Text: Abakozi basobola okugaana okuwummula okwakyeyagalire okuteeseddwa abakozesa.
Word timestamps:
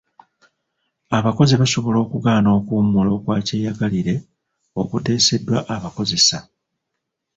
Abakozi 1.17 1.53
basobola 1.61 1.97
okugaana 2.05 2.49
okuwummula 2.57 3.09
okwakyeyagalire 3.17 4.15
okuteeseddwa 4.81 5.57
abakozesa. 5.75 6.37